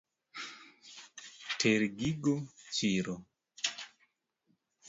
[1.59, 2.35] Ter gigo
[2.75, 3.15] chiro.